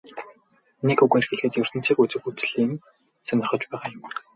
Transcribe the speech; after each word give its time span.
Нэг 0.87 0.97
үгээр 1.05 1.25
хэлэхэд 1.27 1.53
ертөнцийг 1.61 1.97
үзэх 2.03 2.23
үзлий 2.29 2.67
нь 2.69 2.81
сонирхож 3.27 3.61
байгаа 3.69 3.89
юм. 3.97 4.01